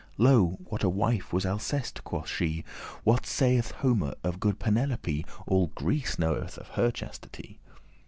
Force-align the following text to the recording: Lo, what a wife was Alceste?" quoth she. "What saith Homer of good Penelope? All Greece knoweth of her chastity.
Lo, 0.17 0.57
what 0.65 0.83
a 0.83 0.89
wife 0.89 1.31
was 1.31 1.45
Alceste?" 1.45 2.01
quoth 2.03 2.27
she. 2.27 2.63
"What 3.03 3.27
saith 3.27 3.69
Homer 3.69 4.15
of 4.23 4.39
good 4.39 4.57
Penelope? 4.57 5.23
All 5.45 5.67
Greece 5.75 6.17
knoweth 6.17 6.57
of 6.57 6.69
her 6.69 6.89
chastity. 6.89 7.59